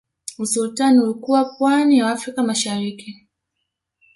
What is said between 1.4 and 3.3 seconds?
pwani ya afrika mashariki